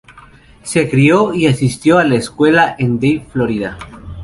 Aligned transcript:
Se 0.63 0.89
crió 0.89 1.31
y 1.31 1.45
asistió 1.45 1.99
a 1.99 2.03
la 2.03 2.15
escuela 2.15 2.75
en 2.79 2.95
Davie, 2.95 3.23
Florida. 3.31 3.77